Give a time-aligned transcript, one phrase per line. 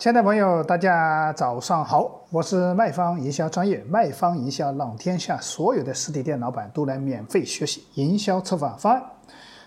[0.00, 9.02] 亲爱的朋友，大家早上好，我是卖方营销专业，卖方营销让天下所有的实体店老板都来免费学习营销策划方案。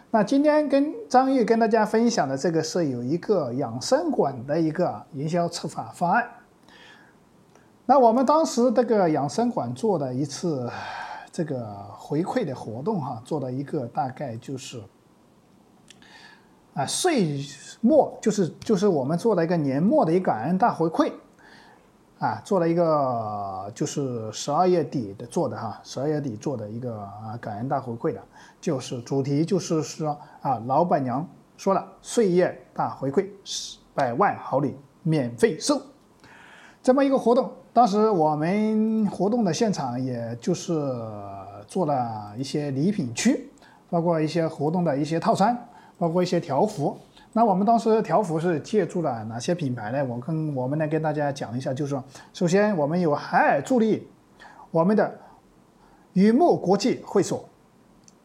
[0.09, 6.27] 那今天跟张玉跟大家分享的这个是有一个养生馆的一个营销策划方案。
[7.86, 10.68] 那我们当时这个养生馆做的一次
[11.31, 11.63] 这个
[11.95, 14.81] 回馈的活动哈，做了一个大概就是。
[16.73, 17.39] 啊，岁
[17.81, 21.11] 末就是就是我们做了一个年末的一个感恩大回馈，
[22.18, 28.19] 啊，做了一个就是十二月底的做的哈，十二月底做的一个啊感恩大回馈的，
[28.59, 33.28] 就是主题就是说啊，老板娘说了，岁月大回馈，
[33.94, 35.80] 百万好礼免费送，
[36.81, 40.73] 这么一个活动，当时我们活动的现场也就是
[41.67, 43.52] 做了一些礼品区，
[43.92, 45.55] 包括一些活动的一些套餐。
[45.97, 46.97] 包括一些条幅，
[47.31, 50.03] 那我们当时条幅是借助了哪些品牌呢？
[50.06, 52.03] 我跟我们来跟大家讲一下，就是说，
[52.34, 54.08] 首先我们有海尔助力，
[54.70, 55.20] 我们的
[56.14, 57.48] 雨木国际会所，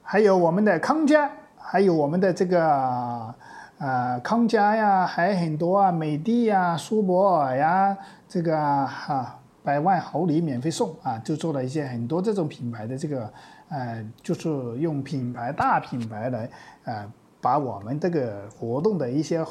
[0.02, 3.34] 还有我们的康佳，还有我们的这个
[3.78, 7.96] 呃康佳呀，还很多啊，美的呀，苏泊尔呀，
[8.28, 13.30] 这个哈百万豪礼免费送啊，就做了一些很多这种品牌的这个
[13.68, 14.48] 呃，就是
[14.78, 16.50] 用品牌大品牌来
[16.84, 17.12] 呃。
[17.40, 19.44] 把我们这个活动的一些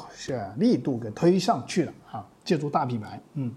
[0.56, 2.26] 力度给推上去了啊！
[2.44, 3.52] 借助大品牌，嗯。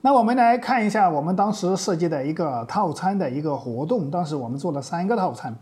[0.00, 4.10] 那我们来看一下我们当时设计的一个套餐的一个活动。
[4.10, 5.56] 当时我们做了三个套餐，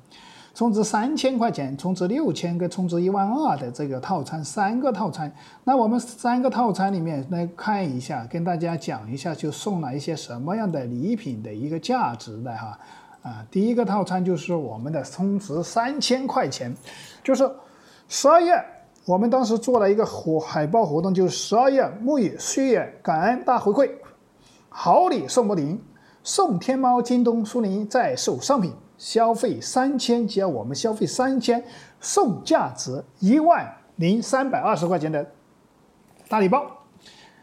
[0.52, 5.32] 充值三千块钱，充值六千跟充值一万二的这个套餐，三个套餐。
[5.62, 12.76] 那我们三个套餐里面来看一下，跟大家讲一下，就送了一些什么样的礼品的一个价值的哈。
[13.22, 16.74] 啊第一个套餐就是我们的充值三千块钱，
[17.22, 17.48] 就是
[18.08, 18.52] 十二月，
[19.06, 23.90] 我们当时做了一个活海报活动，就是十二月沐浴岁月感恩大回馈，
[24.68, 25.80] 好礼送不停，
[26.24, 31.62] 送天猫、京东、苏宁在售商品，消费三千，只要我们消费三千，
[32.00, 35.24] 送价值一万零三百二十块钱的
[36.28, 36.66] 大礼包。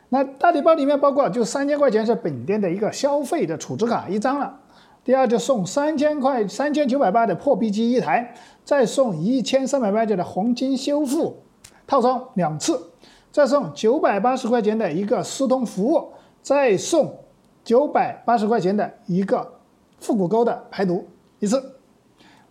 [0.10, 4.60] 那大礼包里面包括就三千块钱是本店的一个消费的储值卡一张了。
[5.04, 8.34] 第二就送三千块三千九百八的破壁机一台，
[8.64, 11.38] 再送一千三百八十的黄金修复
[11.88, 12.80] 套装两次，
[13.32, 16.10] 再送九百八十块钱的一个疏通服务，
[16.42, 17.16] 再送
[17.64, 19.52] 九百八十块钱的一个
[20.00, 21.08] 复古沟的排毒
[21.40, 21.64] 一次。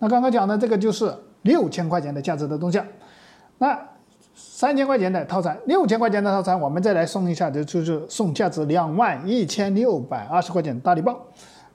[0.01, 2.81] 那刚刚讲的这个就是六千块钱的价值的东西。
[3.59, 3.79] 那
[4.35, 11.17] 三千块钱的套餐，六千块钱的套餐，我们再来送一下，就就是送价值两万一千六百二十块钱大礼包。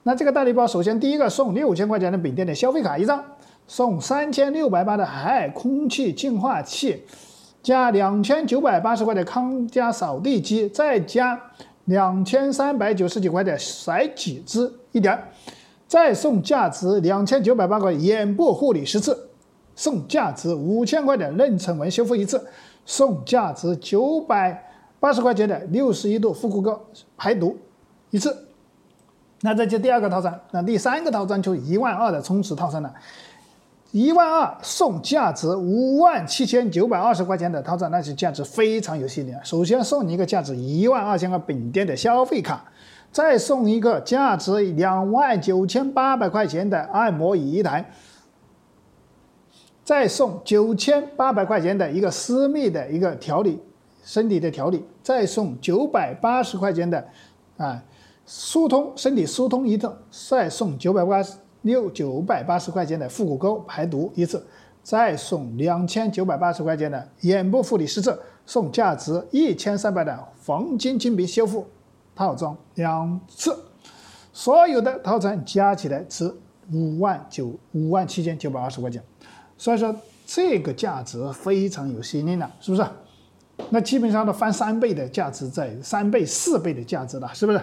[0.06, 3.24] 那这个大礼包，首先第一个送六千块钱的本店的消费卡一张，
[3.66, 7.02] 送三千六百八的海尔空气净化器，
[7.62, 11.40] 加两千九百八十块的康佳扫地机，再加
[11.86, 15.18] 两千三百九十九块的甩脂机一点，
[15.86, 19.30] 再送价值两千九百八块眼部护理十次，
[19.74, 22.46] 送价值五千块的妊娠纹修复一次，
[22.84, 26.78] 送价值九百八十块钱的六十一度复古膏
[27.16, 27.56] 排毒
[28.10, 28.36] 一次。
[29.44, 32.90] 那这就第二个套餐，那第三个套餐就一万二的充值套餐了，
[33.90, 39.34] 一万二送价值五万七千九百二十块钱的套餐，那是价值非常有吸引力。
[39.42, 42.64] 首先送你一个价值一万二千个本店的消费卡，
[43.12, 47.84] 再送一个价值两万九千八百块钱的按摩椅一台，
[49.84, 53.60] 再送九千八百块钱的一个私密的一个调理
[54.02, 57.06] 身体的调理，再送九百八十块钱的
[57.58, 57.82] 啊。
[58.26, 59.92] 疏通身体疏通一次，
[60.28, 64.44] 再送九百八十六九百八十块钱的复古沟排毒一次，
[64.82, 71.66] 再送两千九百八十块钱的眼部护理十次，送价值一千三百的黄金金币修复
[72.14, 73.56] 套装两次，
[74.32, 76.34] 所有的套餐加起来值
[76.72, 79.02] 五万九五万七千九百二十块钱，
[79.58, 79.94] 所以说
[80.26, 82.86] 这个价值非常有吸引力了，是不是？
[83.70, 87.60] 那基本上都翻三倍的价值在三倍四倍的价值了，是不是？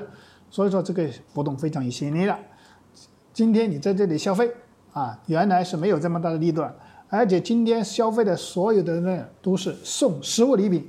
[0.52, 2.38] 所以说这个活动非常有吸引力了。
[3.34, 4.52] 今天你在这里消费
[4.92, 6.70] 啊，原来是没有这么大的利润，
[7.08, 10.86] 而且今天消费的所有的呢都是送实物礼品，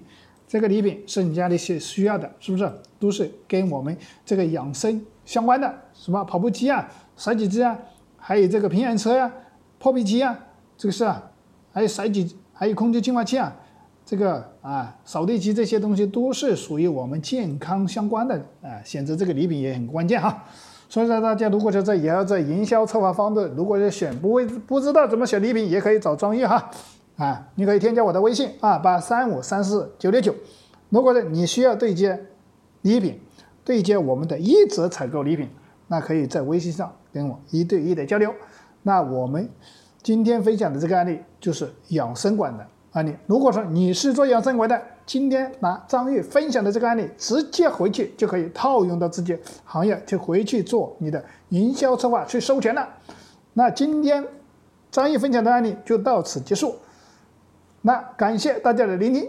[0.49, 2.71] 这个礼品是你家里需需要的，是不是？
[2.99, 7.79] 都是跟我们这个养生相关的，什么跑步机啊、甩脂机啊，
[8.17, 9.33] 还有这个平衡车呀、
[9.79, 10.37] 破壁机啊，
[10.77, 11.31] 这个是啊，
[11.73, 13.57] 还有甩脂，还有空气净化器啊。
[14.05, 20.45] 这个啊，扫地机这些东西都是属于我们健康相关的啊，选择这个礼品也很关键哈。
[20.89, 26.71] 所以说大家如果是在也要在营销策划方的，如果是选不会不知道怎么选礼品，也可以找专业哈。
[27.17, 30.35] 啊，你可以添加我的微信啊，八三五三四九六九，
[30.89, 32.27] 如果是你需要对接
[32.81, 33.19] 礼品，
[33.65, 35.49] 对接我们的一折采购礼品，
[35.89, 38.35] 那可以在微信上跟我一对一的交流。
[38.83, 39.49] 那我们
[40.03, 43.15] 今天分享的这个案例就是养生馆的案例。
[43.27, 52.89] 如果说你是做养生馆的，今天拿张玉分享的这个案例，直接回去就可以套用到自己行业，就回去做你的营销策划去收钱了。
[53.55, 54.25] 那今天
[54.91, 56.77] 张玉分享的案例就到此结束。
[57.83, 59.29] 那感谢大家的聆听。